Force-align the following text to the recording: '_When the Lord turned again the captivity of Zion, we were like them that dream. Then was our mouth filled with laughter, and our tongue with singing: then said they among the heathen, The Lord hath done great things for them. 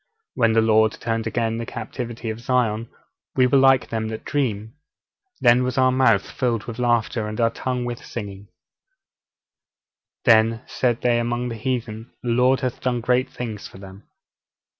'_When 0.35 0.55
the 0.55 0.61
Lord 0.63 0.93
turned 0.93 1.27
again 1.27 1.59
the 1.59 1.65
captivity 1.67 2.31
of 2.31 2.39
Zion, 2.39 2.89
we 3.35 3.45
were 3.45 3.59
like 3.59 3.89
them 3.91 4.07
that 4.07 4.25
dream. 4.25 4.73
Then 5.41 5.61
was 5.61 5.77
our 5.77 5.91
mouth 5.91 6.27
filled 6.27 6.63
with 6.63 6.79
laughter, 6.79 7.27
and 7.27 7.39
our 7.39 7.51
tongue 7.51 7.85
with 7.85 8.03
singing: 8.03 8.47
then 10.25 10.63
said 10.65 11.01
they 11.01 11.19
among 11.19 11.49
the 11.49 11.55
heathen, 11.55 12.09
The 12.23 12.29
Lord 12.31 12.61
hath 12.61 12.81
done 12.81 12.99
great 12.99 13.29
things 13.29 13.67
for 13.67 13.77
them. 13.77 14.07